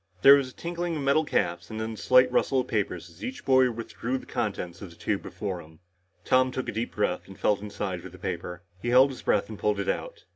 [0.23, 3.23] There was a tinkling of metal caps and then the slight rustle of paper as
[3.23, 5.77] each boy withdrew the contents of the tube before him.
[6.25, 8.63] Tom took a deep breath and felt inside for the paper.
[8.81, 10.23] He held his breath and pulled it out.